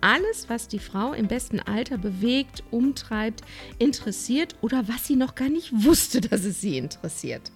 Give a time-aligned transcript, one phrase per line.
[0.00, 3.42] alles, was die Frau im besten Alter bewegt, umtreibt,
[3.78, 7.50] interessiert oder was sie noch gar nicht wusste, dass es sie interessiert.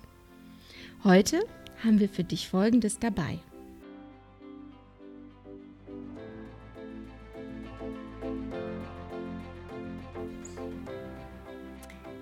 [1.04, 1.40] Heute
[1.84, 3.38] haben wir für dich Folgendes dabei.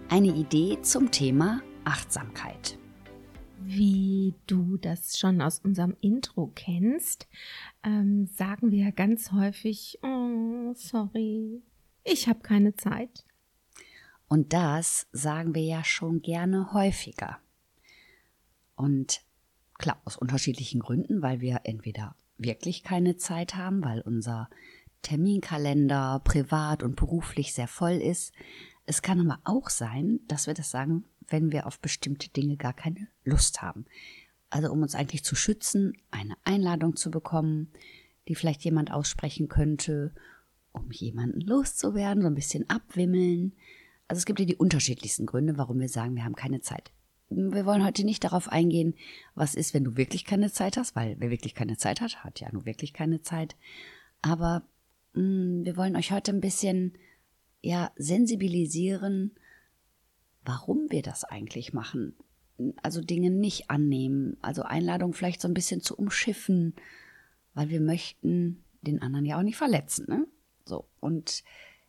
[0.09, 2.80] Eine Idee zum Thema Achtsamkeit.
[3.73, 7.29] Wie du das schon aus unserem Intro kennst,
[7.85, 11.63] ähm, sagen wir ganz häufig, oh, sorry,
[12.03, 13.25] ich habe keine Zeit.
[14.29, 17.39] Und das sagen wir ja schon gerne häufiger.
[18.75, 19.23] Und
[19.79, 24.49] klar, aus unterschiedlichen Gründen, weil wir entweder wirklich keine Zeit haben, weil unser
[25.03, 28.33] Terminkalender privat und beruflich sehr voll ist.
[28.87, 32.73] Es kann aber auch sein, dass wir das sagen, wenn wir auf bestimmte Dinge gar
[32.73, 33.87] keine Lust haben.
[34.51, 37.71] Also um uns eigentlich zu schützen, eine Einladung zu bekommen,
[38.29, 40.13] die vielleicht jemand aussprechen könnte,
[40.73, 43.53] um jemanden loszuwerden, so ein bisschen abwimmeln.
[44.09, 46.93] Also es gibt ja die unterschiedlichsten Gründe, warum wir sagen, wir haben keine Zeit.
[47.29, 48.95] Wir wollen heute nicht darauf eingehen,
[49.37, 52.41] was ist, wenn du wirklich keine Zeit hast, weil wer wirklich keine Zeit hat, hat
[52.41, 53.55] ja nur wirklich keine Zeit.
[54.21, 54.63] Aber
[55.15, 56.95] mh, mm, wir wollen euch heute ein bisschen
[57.63, 59.33] ja sensibilisieren,
[60.45, 62.15] warum wir das eigentlich machen.
[62.83, 66.75] Also Dinge nicht annehmen, also Einladungen vielleicht so ein bisschen zu umschiffen,
[67.55, 70.27] weil wir möchten den anderen ja auch nicht verletzen, ne?
[70.65, 70.87] So.
[71.01, 71.43] Und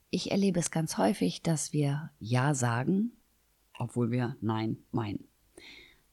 [0.09, 3.11] ich erlebe es ganz häufig, dass wir Ja sagen,
[3.77, 5.27] obwohl wir Nein meinen.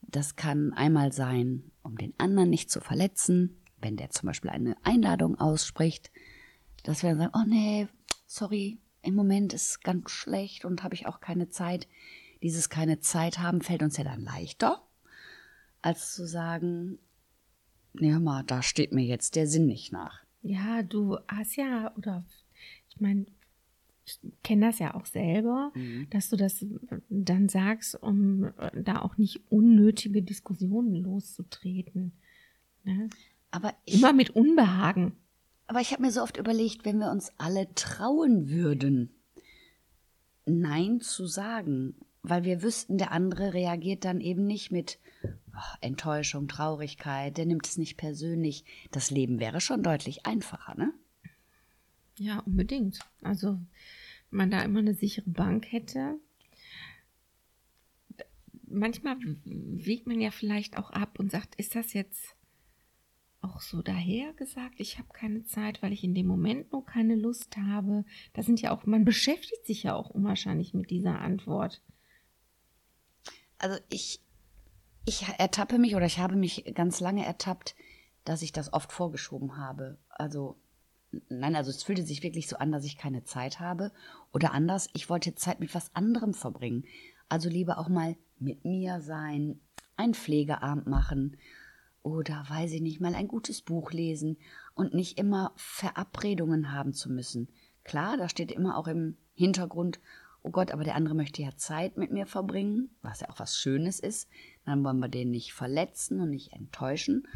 [0.03, 4.77] Das kann einmal sein, um den anderen nicht zu verletzen, wenn der zum Beispiel eine
[4.85, 6.11] Einladung ausspricht,
[6.83, 7.89] dass wir dann sagen, oh nee,
[8.27, 11.89] sorry, im Moment ist ganz schlecht und habe ich auch keine Zeit
[12.43, 14.83] dieses keine Zeit haben fällt uns ja dann leichter,
[15.83, 16.99] als zu sagen,
[17.95, 20.21] nee, hör mal, da steht mir jetzt der Sinn nicht nach.
[20.43, 22.25] Ja, du hast ja, oder
[22.89, 23.27] ich meine,
[24.05, 26.07] ich kenne das ja auch selber, mhm.
[26.11, 26.65] dass du das
[27.09, 32.13] dann sagst, um da auch nicht unnötige Diskussionen loszutreten.
[32.85, 33.11] Ne?
[33.51, 35.17] Aber ich, immer mit Unbehagen.
[35.67, 39.11] Aber ich habe mir so oft überlegt, wenn wir uns alle trauen würden,
[40.47, 41.95] Nein zu sagen,
[42.29, 44.99] weil wir wüssten, der andere reagiert dann eben nicht mit
[45.55, 48.65] oh, Enttäuschung, Traurigkeit, der nimmt es nicht persönlich.
[48.91, 50.93] Das Leben wäre schon deutlich einfacher, ne?
[52.19, 53.01] Ja, unbedingt.
[53.23, 53.59] Also,
[54.31, 56.17] wenn man da immer eine sichere Bank hätte.
[58.71, 62.35] Manchmal wiegt man ja vielleicht auch ab und sagt, ist das jetzt
[63.41, 67.15] auch so daher gesagt, ich habe keine Zeit, weil ich in dem Moment nur keine
[67.15, 68.05] Lust habe.
[68.33, 71.81] Da sind ja auch, man beschäftigt sich ja auch unwahrscheinlich mit dieser Antwort
[73.59, 74.21] also ich,
[75.05, 77.75] ich ertappe mich oder ich habe mich ganz lange ertappt,
[78.25, 79.99] dass ich das oft vorgeschoben habe.
[80.09, 80.57] Also,
[81.29, 83.93] nein, also es fühlte sich wirklich so an, dass ich keine Zeit habe.
[84.33, 86.85] Oder anders, ich wollte Zeit mit was anderem verbringen.
[87.29, 89.61] Also lieber auch mal mit mir sein,
[89.97, 91.37] einen Pflegeabend machen
[92.03, 94.39] oder, weiß ich nicht, mal ein gutes Buch lesen
[94.75, 97.49] und nicht immer Verabredungen haben zu müssen.
[97.85, 100.01] Klar, da steht immer auch im Hintergrund,
[100.43, 103.59] oh Gott, aber der andere möchte ja Zeit mit mir verbringen, was ja auch was
[103.59, 104.29] Schönes ist,
[104.65, 107.27] dann wollen wir den nicht verletzen und nicht enttäuschen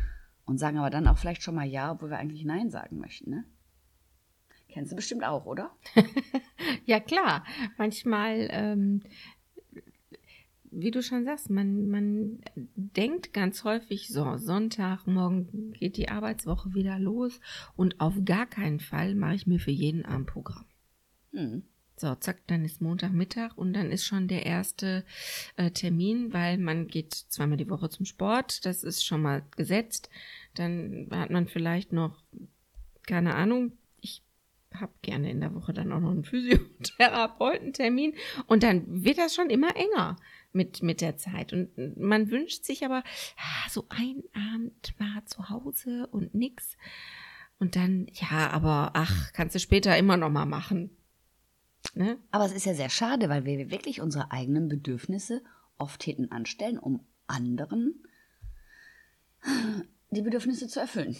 [0.44, 3.30] und sagen aber dann auch vielleicht schon mal Ja, obwohl wir eigentlich Nein sagen möchten,
[3.30, 3.44] ne?
[4.68, 5.70] Kennst du bestimmt auch, oder?
[6.86, 7.44] ja, klar.
[7.77, 9.03] Manchmal, ähm,
[10.71, 16.72] wie du schon sagst, man, man denkt ganz häufig, so, Sonntag, morgen geht die Arbeitswoche
[16.72, 17.38] wieder los
[17.77, 20.65] und auf gar keinen Fall mache ich mir für jeden Abend Programm.
[21.32, 21.65] Mhm.
[22.03, 25.04] So, zack, dann ist Montagmittag und dann ist schon der erste
[25.57, 30.10] äh, Termin, weil man geht zweimal die Woche zum Sport, das ist schon mal gesetzt.
[30.54, 32.21] Dann hat man vielleicht noch,
[33.07, 34.21] keine Ahnung, ich
[34.75, 38.15] habe gerne in der Woche dann auch noch einen Physiotherapeutentermin
[38.49, 40.16] und dann wird das schon immer enger
[40.53, 41.53] mit, mit der Zeit.
[41.53, 43.04] Und man wünscht sich aber
[43.37, 46.77] ah, so ein Abend mal zu Hause und nix.
[47.60, 50.91] Und dann, ja, aber ach, kannst du später immer noch mal machen.
[51.94, 52.18] Ne?
[52.30, 55.42] Aber es ist ja sehr schade, weil wir wirklich unsere eigenen Bedürfnisse
[55.78, 58.04] oft hinten anstellen, um anderen
[60.10, 61.16] die Bedürfnisse zu erfüllen.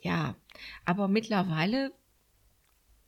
[0.00, 0.36] Ja,
[0.84, 1.92] aber mittlerweile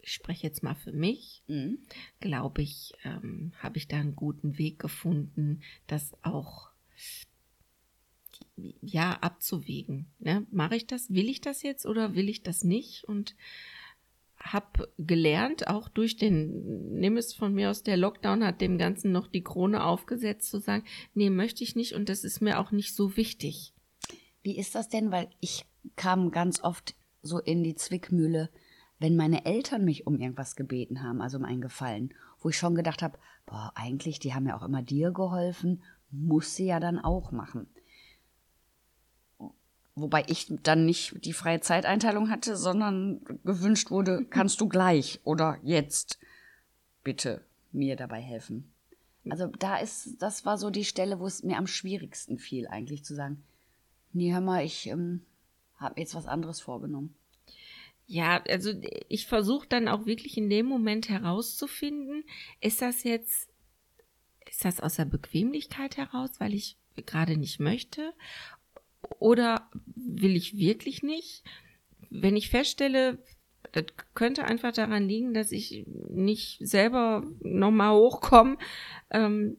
[0.03, 1.79] ich spreche jetzt mal für mich, Mhm.
[2.21, 6.71] glaube ich, ähm, habe ich da einen guten Weg gefunden, das auch
[8.81, 10.07] ja abzuwägen.
[10.19, 10.47] Ne?
[10.51, 11.11] Mache ich das?
[11.11, 13.05] Will ich das jetzt oder will ich das nicht?
[13.05, 13.37] Und
[14.45, 19.13] habe gelernt, auch durch den, nimm es von mir aus, der Lockdown hat dem Ganzen
[19.13, 20.85] noch die Krone aufgesetzt, zu sagen,
[21.15, 23.73] nee, möchte ich nicht und das ist mir auch nicht so wichtig.
[24.43, 25.11] Wie ist das denn?
[25.13, 25.65] Weil ich
[25.97, 28.51] kam ganz oft so in die Zwickmühle,
[28.99, 32.75] wenn meine Eltern mich um irgendwas gebeten haben, also um einen Gefallen, wo ich schon
[32.75, 36.99] gedacht habe, boah, eigentlich, die haben ja auch immer dir geholfen, muss sie ja dann
[36.99, 37.69] auch machen.
[39.95, 45.59] Wobei ich dann nicht die freie Zeiteinteilung hatte, sondern gewünscht wurde, kannst du gleich oder
[45.63, 46.19] jetzt
[47.05, 48.73] bitte mir dabei helfen.
[49.29, 53.05] Also da ist, das war so die Stelle, wo es mir am schwierigsten fiel, eigentlich
[53.05, 53.43] zu sagen,
[54.13, 55.21] nee, hör mal, ich ähm,
[55.77, 57.15] habe jetzt was anderes vorgenommen.
[58.07, 58.73] Ja, also
[59.09, 62.25] ich versuche dann auch wirklich in dem Moment herauszufinden,
[62.61, 63.49] ist das jetzt,
[64.49, 68.13] ist das aus der Bequemlichkeit heraus, weil ich gerade nicht möchte?
[69.19, 71.45] Oder will ich wirklich nicht?
[72.11, 73.19] Wenn ich feststelle,
[73.73, 73.85] das
[74.15, 78.59] könnte einfach daran liegen, dass ich nicht selber nochmal hochkomme,
[79.11, 79.57] ähm,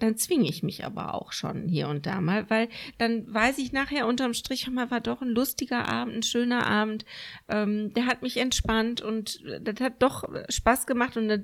[0.00, 3.72] dann zwinge ich mich aber auch schon hier und da mal, weil dann weiß ich
[3.72, 7.04] nachher unterm Strich, war doch ein lustiger Abend, ein schöner Abend,
[7.48, 11.40] ähm, der hat mich entspannt und das hat doch Spaß gemacht und das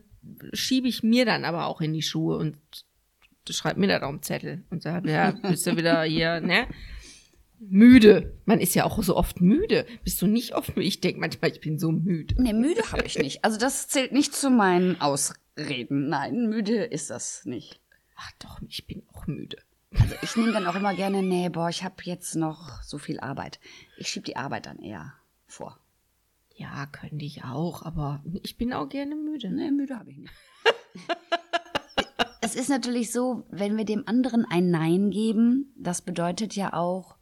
[0.54, 2.56] schiebe ich mir dann aber auch in die Schuhe und
[3.48, 6.66] schreibe mir da auf den Zettel und sage, ja, bist du wieder hier, ne?
[7.58, 8.38] Müde.
[8.44, 9.86] Man ist ja auch so oft müde.
[10.04, 10.86] Bist du nicht oft müde?
[10.86, 12.34] Ich denke manchmal, ich bin so müde.
[12.38, 13.44] Nee, müde habe ich nicht.
[13.44, 16.08] Also das zählt nicht zu meinen Ausreden.
[16.08, 17.80] Nein, müde ist das nicht.
[18.16, 19.58] Ach doch, ich bin auch müde.
[19.92, 23.20] Also ich nehme dann auch immer gerne, nee, boah, ich habe jetzt noch so viel
[23.20, 23.60] Arbeit.
[23.96, 25.14] Ich schiebe die Arbeit dann eher
[25.46, 25.78] vor.
[26.54, 29.50] Ja, könnte ich auch, aber ich bin auch gerne müde.
[29.50, 30.32] Nee, müde habe ich nicht.
[32.40, 37.15] es ist natürlich so, wenn wir dem anderen ein Nein geben, das bedeutet ja auch,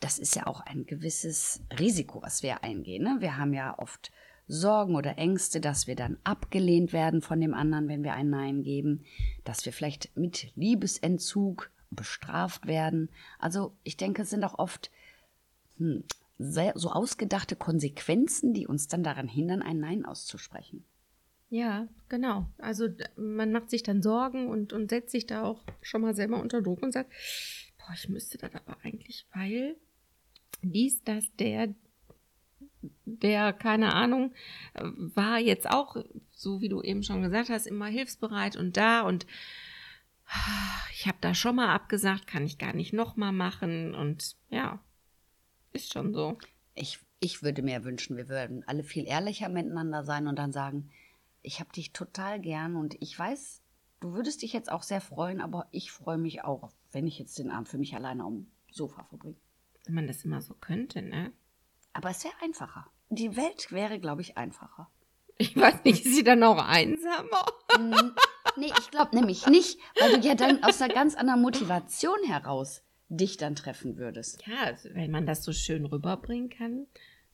[0.00, 3.02] das ist ja auch ein gewisses Risiko, was wir eingehen.
[3.02, 3.16] Ne?
[3.20, 4.12] Wir haben ja oft
[4.46, 8.62] Sorgen oder Ängste, dass wir dann abgelehnt werden von dem anderen, wenn wir ein Nein
[8.62, 9.04] geben,
[9.44, 13.10] dass wir vielleicht mit Liebesentzug bestraft werden.
[13.38, 14.90] Also ich denke, es sind auch oft
[15.76, 16.04] hm,
[16.38, 20.84] so ausgedachte Konsequenzen, die uns dann daran hindern, ein Nein auszusprechen.
[21.50, 22.46] Ja, genau.
[22.58, 26.40] Also man macht sich dann Sorgen und, und setzt sich da auch schon mal selber
[26.40, 27.12] unter Druck und sagt,
[27.78, 29.76] boah, ich müsste das aber eigentlich, weil
[30.62, 31.74] dies, das, der,
[33.04, 34.32] der, keine Ahnung,
[34.74, 35.96] war jetzt auch,
[36.32, 39.26] so wie du eben schon gesagt hast, immer hilfsbereit und da und
[40.92, 44.78] ich habe da schon mal abgesagt, kann ich gar nicht nochmal machen und ja,
[45.72, 46.36] ist schon so.
[46.74, 50.90] Ich, ich würde mir wünschen, wir würden alle viel ehrlicher miteinander sein und dann sagen,
[51.42, 53.62] ich habe dich total gern und ich weiß,
[54.00, 57.38] du würdest dich jetzt auch sehr freuen, aber ich freue mich auch, wenn ich jetzt
[57.38, 59.36] den Abend für mich alleine am Sofa verbringe.
[59.88, 61.32] Wenn man das immer so könnte, ne?
[61.94, 62.86] Aber es wäre einfacher.
[63.08, 64.90] Die Welt wäre, glaube ich, einfacher.
[65.38, 67.46] Ich weiß nicht, ist sie dann auch einsamer?
[67.74, 68.12] Hm,
[68.56, 72.82] nee, ich glaube nämlich nicht, weil du ja dann aus einer ganz anderen Motivation heraus
[73.08, 74.46] dich dann treffen würdest.
[74.46, 76.86] Ja, also, wenn man das so schön rüberbringen kann,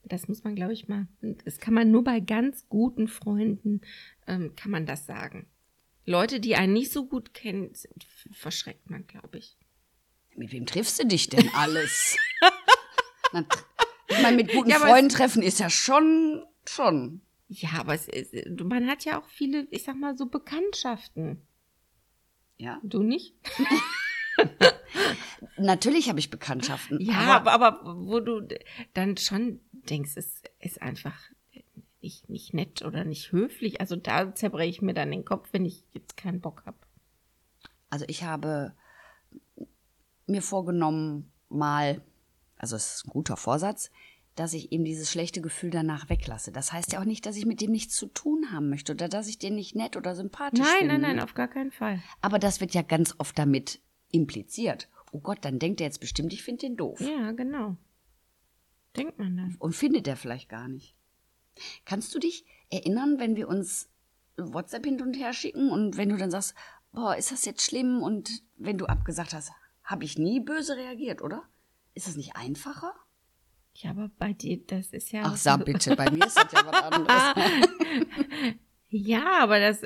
[0.05, 1.09] das muss man, glaube ich, mal.
[1.45, 3.81] Das kann man nur bei ganz guten Freunden,
[4.29, 5.49] ähm, kann man das sagen.
[6.07, 7.73] Leute, die einen nicht so gut kennen,
[8.31, 9.57] verschreckt man, glaube ich.
[10.37, 12.17] Mit wem triffst du dich denn alles?
[13.33, 13.45] Na,
[14.09, 17.21] ich meine, mit guten Ja, aber Freunden treffen ist ja schon, schon.
[17.49, 21.47] Ja, aber es ist, man hat ja auch viele, ich sag mal, so Bekanntschaften.
[22.57, 22.81] Ja.
[22.83, 23.35] Du nicht?
[25.57, 27.01] Natürlich habe ich Bekanntschaften.
[27.01, 28.47] Ja, aber, aber wo du
[28.93, 31.17] dann schon denkst, es ist einfach
[32.01, 33.81] nicht, nicht nett oder nicht höflich.
[33.81, 36.79] Also da zerbreche ich mir dann den Kopf, wenn ich jetzt keinen Bock habe.
[37.91, 38.75] Also ich habe
[40.27, 42.03] mir vorgenommen, mal,
[42.57, 43.91] also es ist ein guter Vorsatz,
[44.35, 46.51] dass ich eben dieses schlechte Gefühl danach weglasse.
[46.51, 49.09] Das heißt ja auch nicht, dass ich mit dem nichts zu tun haben möchte oder
[49.09, 50.99] dass ich den nicht nett oder sympathisch Nein, finde.
[50.99, 52.03] nein, nein, auf gar keinen Fall.
[52.21, 54.89] Aber das wird ja ganz oft damit impliziert.
[55.13, 57.01] Oh Gott, dann denkt er jetzt bestimmt, ich finde den doof.
[57.01, 57.77] Ja, genau.
[58.97, 59.57] Denkt man dann.
[59.59, 60.97] Und findet er vielleicht gar nicht.
[61.85, 63.89] Kannst du dich erinnern, wenn wir uns
[64.37, 66.55] WhatsApp hin und her schicken und wenn du dann sagst,
[66.93, 68.03] boah, ist das jetzt schlimm?
[68.03, 69.53] Und wenn du abgesagt hast,
[69.85, 71.45] habe ich nie böse reagiert, oder?
[71.95, 72.93] Ist das nicht einfacher?
[73.75, 75.23] Ja, aber bei dir, das ist ja.
[75.25, 78.55] Ach, sag bitte, bei mir ist das ja was anderes.
[78.97, 79.81] Ja, aber das,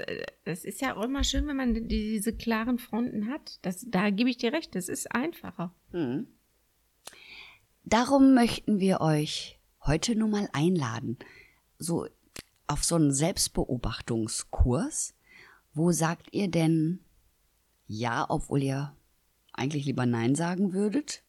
[0.45, 3.59] das ist ja auch immer schön, wenn man die- diese klaren Fronten hat.
[3.63, 5.75] Das, da gebe ich dir recht, das ist einfacher.
[5.93, 6.27] Hm.
[7.85, 11.17] Darum möchten wir euch heute nur mal einladen,
[11.79, 12.07] so
[12.67, 15.15] auf so einen Selbstbeobachtungskurs.
[15.73, 17.01] Wo sagt ihr denn
[17.87, 18.95] ja, obwohl ihr
[19.59, 21.23] eigentlich lieber Nein sagen würdet?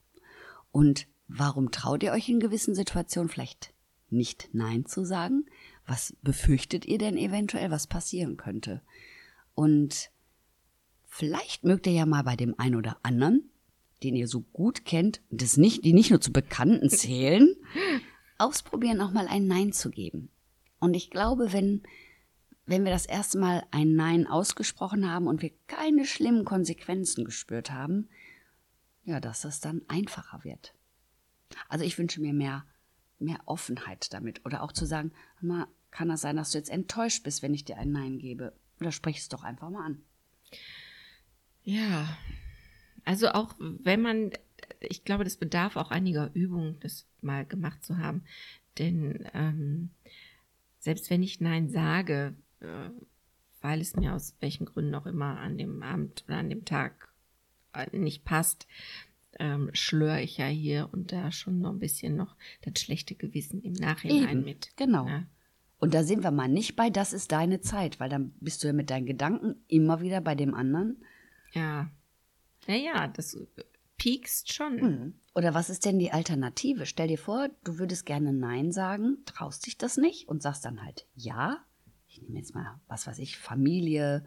[0.72, 3.74] Und warum traut ihr euch in gewissen Situationen vielleicht
[4.10, 5.46] nicht Nein zu sagen?
[5.86, 8.82] Was befürchtet ihr denn eventuell, was passieren könnte?
[9.56, 10.12] Und
[11.08, 13.50] vielleicht mögt ihr ja mal bei dem einen oder anderen,
[14.04, 17.56] den ihr so gut kennt, das nicht, die nicht nur zu Bekannten zählen,
[18.38, 20.30] ausprobieren, auch mal ein Nein zu geben.
[20.80, 21.84] Und ich glaube, wenn,
[22.70, 27.72] wenn wir das erste Mal ein Nein ausgesprochen haben und wir keine schlimmen Konsequenzen gespürt
[27.72, 28.10] haben,
[29.06, 30.76] ja, dass das dann einfacher wird.
[31.68, 32.66] Also ich wünsche mir mehr,
[33.18, 34.46] mehr Offenheit damit.
[34.46, 35.12] Oder auch zu sagen,
[35.42, 38.54] mal, kann das sein, dass du jetzt enttäuscht bist, wenn ich dir ein Nein gebe?
[38.80, 40.04] Oder sprich es doch einfach mal an.
[41.64, 42.08] Ja,
[43.04, 44.30] also auch wenn man,
[44.80, 48.24] ich glaube, das bedarf auch einiger Übung, das mal gemacht zu haben.
[48.78, 49.90] Denn ähm,
[50.78, 52.90] selbst wenn ich Nein sage, äh,
[53.62, 57.10] weil es mir aus welchen Gründen auch immer an dem Abend oder an dem Tag
[57.74, 58.68] äh, nicht passt,
[59.38, 63.62] ähm, schlöre ich ja hier und da schon noch ein bisschen noch das schlechte Gewissen
[63.62, 64.72] im Nachhinein Eben, mit.
[64.76, 65.08] Genau.
[65.08, 65.26] Ja.
[65.80, 68.68] Und da sind wir mal nicht bei, das ist deine Zeit, weil dann bist du
[68.68, 71.04] ja mit deinen Gedanken immer wieder bei dem anderen.
[71.54, 71.90] Ja.
[72.68, 73.38] Naja, das
[73.98, 74.82] piekst schon.
[74.82, 75.14] Hm.
[75.36, 76.86] Oder was ist denn die Alternative?
[76.86, 80.84] Stell dir vor, du würdest gerne Nein sagen, traust dich das nicht und sagst dann
[80.84, 81.64] halt Ja.
[82.10, 84.26] Ich nehme jetzt mal, was weiß ich, Familie.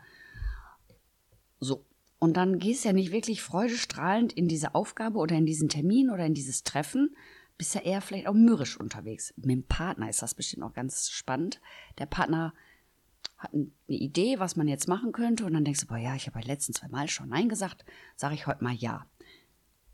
[1.61, 1.85] So.
[2.19, 6.09] Und dann gehst du ja nicht wirklich freudestrahlend in diese Aufgabe oder in diesen Termin
[6.09, 7.17] oder in dieses Treffen,
[7.59, 9.35] bist ja eher vielleicht auch mürrisch unterwegs.
[9.37, 11.61] Mit dem Partner ist das bestimmt auch ganz spannend.
[11.99, 12.55] Der Partner
[13.39, 16.29] hat eine Idee, was man jetzt machen könnte und dann denkst du, boah ja, ich
[16.29, 17.85] habe die letzten zwei Mal schon Nein gesagt,
[18.17, 19.07] sage ich heute mal Ja.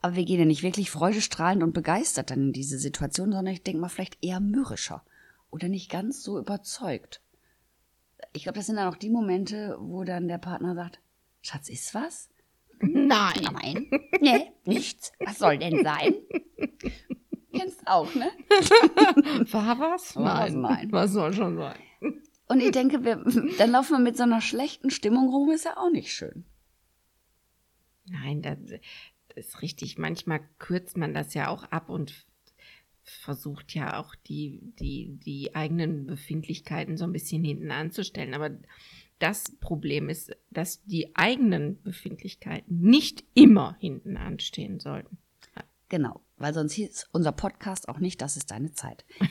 [0.00, 3.62] Aber wir gehen ja nicht wirklich freudestrahlend und begeistert dann in diese Situation, sondern ich
[3.62, 5.04] denke mal vielleicht eher mürrischer
[5.50, 7.21] oder nicht ganz so überzeugt.
[8.32, 11.00] Ich glaube, das sind dann auch die Momente, wo dann der Partner sagt,
[11.42, 12.28] Schatz, ist was?
[12.80, 13.49] Nein.
[13.52, 13.90] Nein.
[14.20, 15.12] Nee, nichts.
[15.20, 16.14] Was soll denn sein?
[17.52, 18.30] Kennst auch, ne?
[19.52, 20.14] War was?
[20.16, 20.54] War was?
[20.54, 20.92] Nein.
[20.92, 21.76] Was soll schon sein?
[22.49, 23.23] Und ich denke, wir,
[23.58, 26.44] dann laufen wir mit so einer schlechten Stimmung rum, ist ja auch nicht schön.
[28.06, 28.80] Nein, das, das
[29.37, 29.99] ist richtig.
[29.99, 32.26] Manchmal kürzt man das ja auch ab und
[33.08, 38.34] versucht ja auch die, die, die eigenen Befindlichkeiten so ein bisschen hinten anzustellen.
[38.34, 38.50] Aber
[39.18, 45.18] das Problem ist, dass die eigenen Befindlichkeiten nicht immer hinten anstehen sollten.
[45.88, 49.06] Genau, weil sonst hieß unser Podcast auch nicht, das ist deine Zeit.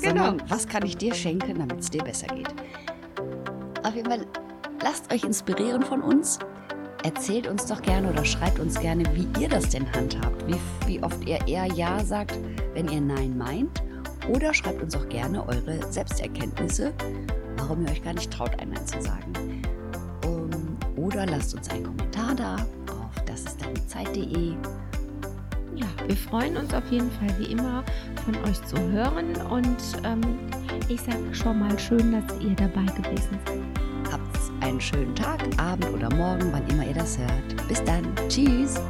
[0.00, 2.48] Sondern was kann ich dir schenken, damit es dir besser geht?
[3.84, 4.26] Auf jeden Fall,
[4.82, 6.40] lasst euch inspirieren von uns.
[7.04, 10.46] Erzählt uns doch gerne oder schreibt uns gerne, wie ihr das denn handhabt.
[10.46, 12.36] Wie, wie oft ihr eher Ja sagt,
[12.74, 13.82] wenn ihr Nein meint.
[14.28, 16.92] Oder schreibt uns auch gerne eure Selbsterkenntnisse,
[17.56, 19.32] warum ihr euch gar nicht traut, ein Nein zu sagen.
[20.26, 24.54] Um, oder lasst uns einen Kommentar da auf dasistdeinezeit.de.
[25.76, 27.84] Ja, wir freuen uns auf jeden Fall wie immer
[28.24, 30.20] von euch zu hören und ähm,
[30.88, 33.77] ich sage schon mal schön, dass ihr dabei gewesen seid.
[34.60, 37.68] Einen schönen Tag, Abend oder Morgen, wann immer ihr das hört.
[37.68, 38.04] Bis dann.
[38.28, 38.80] Tschüss.